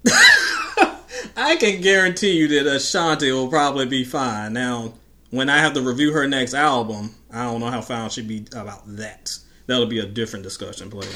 I 1.36 1.56
can 1.56 1.80
guarantee 1.80 2.32
you 2.32 2.48
that 2.48 2.66
Ashanti 2.66 3.32
will 3.32 3.48
probably 3.48 3.86
be 3.86 4.04
fine. 4.04 4.52
Now, 4.52 4.94
when 5.30 5.48
I 5.48 5.58
have 5.58 5.72
to 5.74 5.80
review 5.80 6.12
her 6.12 6.28
next 6.28 6.54
album, 6.54 7.14
I 7.32 7.44
don't 7.44 7.60
know 7.60 7.70
how 7.70 7.80
fine 7.80 8.10
she'll 8.10 8.26
be 8.26 8.46
about 8.54 8.82
that. 8.96 9.36
That'll 9.66 9.86
be 9.86 10.00
a 10.00 10.06
different 10.06 10.42
discussion, 10.42 10.90
player 10.90 11.10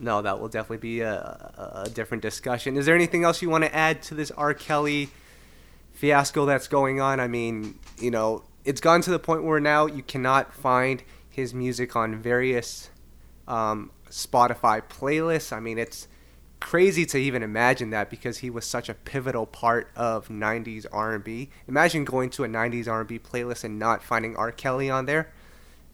no, 0.00 0.22
that 0.22 0.40
will 0.40 0.48
definitely 0.48 0.78
be 0.78 1.00
a, 1.00 1.82
a, 1.84 1.90
different 1.90 2.22
discussion. 2.22 2.76
Is 2.76 2.86
there 2.86 2.94
anything 2.94 3.24
else 3.24 3.42
you 3.42 3.50
want 3.50 3.64
to 3.64 3.74
add 3.74 4.02
to 4.02 4.14
this 4.14 4.30
R. 4.32 4.54
Kelly 4.54 5.08
fiasco 5.92 6.46
that's 6.46 6.68
going 6.68 7.00
on? 7.00 7.20
I 7.20 7.28
mean, 7.28 7.78
you 7.98 8.10
know, 8.10 8.44
it's 8.64 8.80
gone 8.80 9.00
to 9.02 9.10
the 9.10 9.18
point 9.18 9.44
where 9.44 9.60
now 9.60 9.86
you 9.86 10.02
cannot 10.02 10.52
find 10.52 11.02
his 11.30 11.54
music 11.54 11.96
on 11.96 12.16
various 12.16 12.90
um, 13.46 13.90
Spotify 14.10 14.82
playlists. 14.82 15.52
I 15.52 15.60
mean, 15.60 15.78
it's 15.78 16.08
crazy 16.60 17.04
to 17.06 17.18
even 17.18 17.42
imagine 17.42 17.90
that 17.90 18.10
because 18.10 18.38
he 18.38 18.50
was 18.50 18.64
such 18.64 18.88
a 18.88 18.94
pivotal 18.94 19.46
part 19.46 19.90
of 19.94 20.28
90s 20.28 20.86
R&B. 20.90 21.50
Imagine 21.68 22.04
going 22.04 22.30
to 22.30 22.44
a 22.44 22.48
90s 22.48 22.88
R&B 22.88 23.18
playlist 23.18 23.64
and 23.64 23.78
not 23.78 24.02
finding 24.02 24.36
R. 24.36 24.52
Kelly 24.52 24.90
on 24.90 25.06
there. 25.06 25.32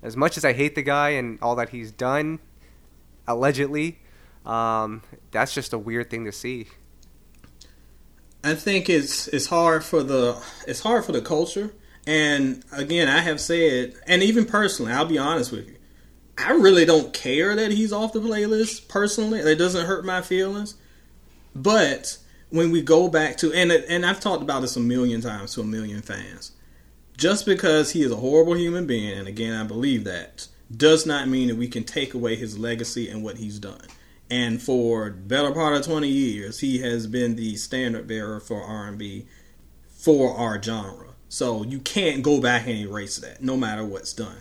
As 0.02 0.16
much 0.16 0.36
as 0.36 0.44
I 0.44 0.52
hate 0.52 0.74
the 0.74 0.82
guy 0.82 1.10
and 1.10 1.38
all 1.42 1.54
that 1.56 1.70
he's 1.70 1.92
done, 1.92 2.40
allegedly. 3.26 3.98
Um, 4.44 5.02
that's 5.30 5.54
just 5.54 5.72
a 5.72 5.78
weird 5.78 6.10
thing 6.10 6.24
to 6.24 6.32
see. 6.32 6.66
I 8.44 8.54
think 8.54 8.90
it's 8.90 9.28
it's 9.28 9.46
hard 9.46 9.84
for 9.84 10.02
the 10.02 10.42
it's 10.66 10.80
hard 10.80 11.04
for 11.04 11.12
the 11.12 11.20
culture. 11.20 11.72
And 12.06 12.64
again, 12.72 13.08
I 13.08 13.20
have 13.20 13.40
said, 13.40 13.94
and 14.08 14.22
even 14.22 14.44
personally, 14.44 14.92
I'll 14.92 15.06
be 15.06 15.18
honest 15.18 15.52
with 15.52 15.68
you, 15.68 15.76
I 16.36 16.50
really 16.50 16.84
don't 16.84 17.12
care 17.12 17.54
that 17.54 17.70
he's 17.70 17.92
off 17.92 18.12
the 18.12 18.20
playlist. 18.20 18.88
Personally, 18.88 19.38
it 19.38 19.56
doesn't 19.56 19.86
hurt 19.86 20.04
my 20.04 20.22
feelings. 20.22 20.74
But 21.54 22.18
when 22.50 22.72
we 22.72 22.82
go 22.82 23.08
back 23.08 23.36
to 23.38 23.52
and 23.52 23.70
and 23.70 24.04
I've 24.04 24.20
talked 24.20 24.42
about 24.42 24.62
this 24.62 24.76
a 24.76 24.80
million 24.80 25.20
times 25.20 25.54
to 25.54 25.60
a 25.60 25.64
million 25.64 26.02
fans, 26.02 26.52
just 27.16 27.46
because 27.46 27.92
he 27.92 28.02
is 28.02 28.10
a 28.10 28.16
horrible 28.16 28.56
human 28.56 28.86
being, 28.86 29.16
and 29.16 29.28
again, 29.28 29.54
I 29.54 29.64
believe 29.64 30.02
that 30.04 30.48
does 30.76 31.06
not 31.06 31.28
mean 31.28 31.48
that 31.48 31.56
we 31.56 31.68
can 31.68 31.84
take 31.84 32.14
away 32.14 32.36
his 32.36 32.58
legacy 32.58 33.08
and 33.08 33.22
what 33.22 33.38
he's 33.38 33.58
done. 33.58 33.86
And 34.30 34.62
for 34.62 35.10
better 35.10 35.52
part 35.52 35.76
of 35.76 35.84
20 35.84 36.08
years, 36.08 36.60
he 36.60 36.78
has 36.78 37.06
been 37.06 37.36
the 37.36 37.56
standard 37.56 38.06
bearer 38.06 38.40
for 38.40 38.62
R&B 38.62 39.26
for 39.88 40.36
our 40.36 40.60
genre. 40.62 41.08
So 41.28 41.64
you 41.64 41.80
can't 41.80 42.22
go 42.22 42.40
back 42.40 42.66
and 42.66 42.78
erase 42.78 43.18
that, 43.18 43.42
no 43.42 43.56
matter 43.56 43.84
what's 43.84 44.12
done. 44.12 44.40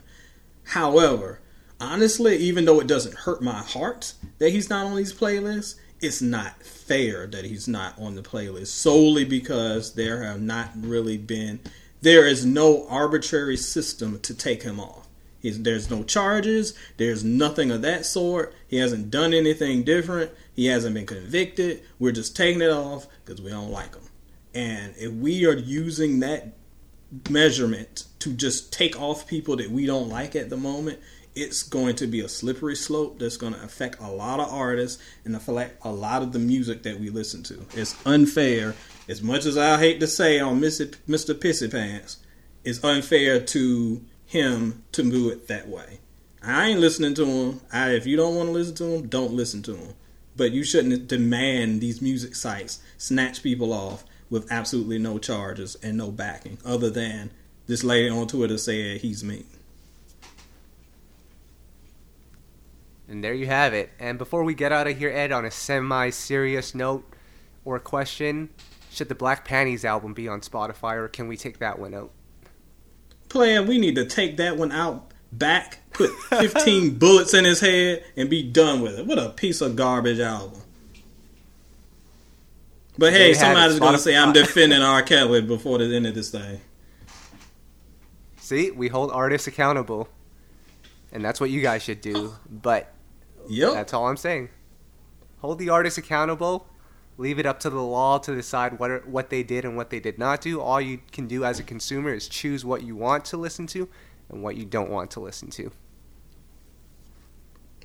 However, 0.64 1.40
honestly, 1.80 2.38
even 2.38 2.66
though 2.66 2.80
it 2.80 2.88
doesn't 2.88 3.20
hurt 3.20 3.42
my 3.42 3.60
heart 3.60 4.14
that 4.40 4.52
he's 4.52 4.70
not 4.70 4.86
on 4.86 4.96
these 4.96 5.14
playlists, 5.14 5.76
it's 6.00 6.22
not 6.22 6.64
fair 6.64 7.28
that 7.28 7.46
he's 7.46 7.68
not 7.68 7.98
on 8.00 8.16
the 8.16 8.22
playlist 8.22 8.68
solely 8.68 9.24
because 9.24 9.94
there 9.94 10.24
have 10.24 10.42
not 10.42 10.72
really 10.76 11.18
been, 11.18 11.60
there 12.02 12.26
is 12.26 12.46
no 12.46 12.88
arbitrary 12.88 13.58
system 13.58 14.20
to 14.22 14.34
take 14.34 14.64
him 14.64 14.80
off. 14.80 15.08
He's, 15.42 15.62
there's 15.62 15.90
no 15.90 16.04
charges. 16.04 16.74
There's 16.98 17.24
nothing 17.24 17.72
of 17.72 17.82
that 17.82 18.06
sort. 18.06 18.54
He 18.68 18.78
hasn't 18.78 19.10
done 19.10 19.34
anything 19.34 19.84
different. 19.84 20.32
He 20.54 20.68
hasn't 20.68 20.94
been 20.94 21.08
convicted. 21.08 21.82
We're 22.00 22.12
just 22.12 22.36
taking 22.36 22.62
it 22.62 22.70
off 22.70 23.08
because 23.26 23.42
we 23.42 23.50
don't 23.50 23.72
like 23.72 23.96
him. 23.96 24.04
And 24.54 24.94
if 24.98 25.12
we 25.12 25.46
are 25.46 25.56
using 25.56 26.20
that 26.20 26.54
measurement 27.30 28.06
to 28.20 28.34
just 28.34 28.72
take 28.72 29.00
off 29.00 29.28
people 29.28 29.56
that 29.58 29.72
we 29.72 29.86
don't 29.86 30.10
like 30.10 30.36
at 30.36 30.50
the 30.50 30.58
moment, 30.58 31.00
it's 31.34 31.64
going 31.64 31.96
to 31.96 32.08
be 32.08 32.20
a 32.20 32.30
slippery 32.30 32.76
slope 32.76 33.20
that's 33.20 33.38
going 33.38 33.54
to 33.54 33.64
affect 33.64 34.02
a 34.02 34.12
lot 34.12 34.40
of 34.40 34.52
artists 34.52 35.02
and 35.24 35.36
affect 35.36 35.84
a 35.86 35.92
lot 35.92 36.22
of 36.22 36.34
the 36.34 36.40
music 36.40 36.84
that 36.84 37.00
we 37.00 37.10
listen 37.10 37.42
to. 37.44 37.66
It's 37.74 37.96
unfair. 38.06 38.76
As 39.08 39.22
much 39.22 39.46
as 39.46 39.58
I 39.58 39.80
hate 39.80 40.00
to 40.02 40.08
say 40.08 40.40
on 40.40 40.60
Mr. 40.60 40.94
Pissy 41.08 41.72
Pants, 41.72 42.18
it's 42.64 42.84
unfair 42.84 43.40
to 43.40 44.02
him 44.32 44.82
to 44.94 45.04
move 45.04 45.34
it 45.34 45.48
that 45.50 45.68
way. 45.68 46.00
I 46.42 46.70
ain't 46.70 46.80
listening 46.80 47.14
to 47.16 47.26
him. 47.26 47.62
I, 47.72 47.90
if 47.90 48.06
you 48.06 48.16
don't 48.16 48.34
want 48.36 48.48
to 48.48 48.54
listen 48.54 48.76
to 48.76 48.86
him, 48.86 49.08
don't 49.08 49.34
listen 49.34 49.62
to 49.64 49.76
him. 49.76 49.94
But 50.38 50.54
you 50.54 50.64
shouldn't 50.64 51.10
demand 51.10 51.82
these 51.82 52.02
music 52.02 52.36
sites 52.36 52.80
snatch 52.98 53.44
people 53.44 53.74
off 53.74 54.06
with 54.30 54.50
absolutely 54.50 54.98
no 55.00 55.20
charges 55.20 55.76
and 55.84 55.98
no 55.98 56.12
backing, 56.12 56.60
other 56.64 56.90
than 56.90 57.32
this 57.68 57.84
lady 57.84 58.08
on 58.08 58.26
Twitter 58.28 58.58
said 58.58 59.02
he's 59.02 59.22
mean. 59.22 59.46
And 63.10 63.22
there 63.22 63.34
you 63.34 63.48
have 63.48 63.74
it. 63.74 63.90
And 64.00 64.18
before 64.18 64.46
we 64.46 64.56
get 64.56 64.72
out 64.72 64.88
of 64.88 64.98
here, 64.98 65.10
Ed, 65.10 65.34
on 65.34 65.44
a 65.44 65.52
semi-serious 65.52 66.74
note 66.74 67.04
or 67.66 67.78
question, 67.80 68.50
should 68.90 69.10
the 69.10 69.16
Black 69.16 69.44
Panties 69.44 69.84
album 69.84 70.14
be 70.14 70.30
on 70.30 70.40
Spotify, 70.40 70.96
or 70.96 71.10
can 71.10 71.28
we 71.28 71.36
take 71.36 71.60
that 71.60 71.78
one 71.78 71.94
out? 71.94 72.12
Player, 73.32 73.64
we 73.64 73.78
need 73.78 73.96
to 73.96 74.06
take 74.06 74.38
that 74.38 74.58
one 74.58 74.72
out 74.72 75.12
back, 75.32 75.80
put 75.94 76.12
15 76.30 76.96
bullets 77.00 77.34
in 77.34 77.46
his 77.46 77.60
head, 77.60 78.04
and 78.16 78.30
be 78.30 78.44
done 78.44 78.82
with 78.82 79.00
it. 79.00 79.06
What 79.06 79.18
a 79.18 79.30
piece 79.30 79.62
of 79.62 79.76
garbage 79.76 80.20
album. 80.20 80.62
But 82.98 83.14
hey, 83.14 83.34
somebody's 83.34 83.80
going 83.80 83.94
to 83.94 84.00
say 84.00 84.16
I'm 84.16 84.34
defending 84.34 84.82
R. 84.82 85.02
Kelly 85.04 85.42
before 85.42 85.78
the 85.80 85.96
end 85.96 86.06
of 86.06 86.14
this 86.14 86.30
thing. 86.30 86.60
See, 88.38 88.70
we 88.70 88.90
hold 88.90 89.12
artists 89.12 89.48
accountable. 89.48 90.10
And 91.14 91.24
that's 91.24 91.42
what 91.42 91.50
you 91.50 91.62
guys 91.62 91.84
should 91.84 92.02
do. 92.02 92.34
But 92.50 92.94
yep. 93.50 93.74
that's 93.74 93.94
all 93.94 94.08
I'm 94.08 94.18
saying. 94.18 94.50
Hold 95.40 95.60
the 95.60 95.70
artists 95.70 95.98
accountable 95.98 96.68
leave 97.18 97.40
it 97.40 97.46
up 97.46 97.60
to 97.60 97.70
the 97.70 97.82
law 97.82 98.18
to 98.18 98.34
decide 98.34 98.80
what 98.80 98.90
are, 98.90 99.00
what 99.06 99.30
they 99.30 99.44
did 99.44 99.66
and 99.66 99.76
what 99.76 99.90
they 99.90 100.00
did 100.00 100.18
not 100.18 100.42
do. 100.42 100.60
All 100.60 100.82
you 100.82 101.00
can 101.12 101.28
do 101.28 101.44
as 101.44 101.60
a 101.60 101.64
consumer 101.64 102.14
is 102.14 102.28
choose 102.28 102.66
what 102.66 102.84
you 102.84 102.96
want 102.96 103.26
to 103.26 103.38
listen 103.38 103.68
to 103.68 103.88
and 104.30 104.42
what 104.42 104.56
you 104.56 104.66
don't 104.66 104.90
want 104.90 105.12
to 105.12 105.20
listen 105.20 105.50
to. 105.52 105.72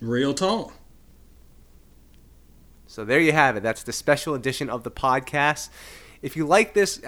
Real 0.00 0.34
talk. 0.34 0.72
So 2.86 3.04
there 3.04 3.20
you 3.20 3.32
have 3.32 3.56
it. 3.56 3.62
That's 3.62 3.82
the 3.82 3.92
special 3.92 4.34
edition 4.34 4.70
of 4.70 4.84
the 4.84 4.90
podcast. 4.90 5.70
If 6.22 6.36
you 6.36 6.46
like 6.46 6.72
this, 6.74 7.02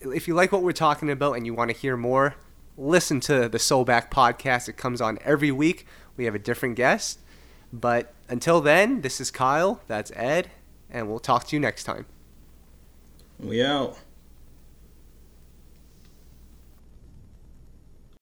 if 0.00 0.28
you 0.28 0.34
like 0.34 0.52
what 0.52 0.62
we're 0.62 0.72
talking 0.72 1.10
about 1.10 1.32
and 1.32 1.44
you 1.44 1.54
want 1.54 1.70
to 1.70 1.76
hear 1.76 1.96
more, 1.96 2.36
listen 2.76 3.20
to 3.20 3.48
the 3.48 3.58
Soulback 3.58 4.10
podcast. 4.10 4.68
It 4.68 4.76
comes 4.76 5.00
on 5.00 5.18
every 5.22 5.50
week. 5.50 5.86
We 6.16 6.24
have 6.24 6.34
a 6.34 6.38
different 6.38 6.76
guest. 6.76 7.18
But 7.72 8.14
until 8.28 8.60
then, 8.60 9.00
this 9.00 9.20
is 9.20 9.30
Kyle. 9.30 9.82
That's 9.88 10.12
Ed 10.14 10.50
and 10.94 11.08
we'll 11.08 11.18
talk 11.18 11.46
to 11.48 11.56
you 11.56 11.60
next 11.60 11.84
time. 11.84 12.06
We 13.38 13.62
out. 13.62 13.98